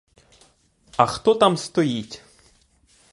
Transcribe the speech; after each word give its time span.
А 0.97 1.05
хто 1.05 1.35
там 1.35 1.57
стоїть? 1.57 2.21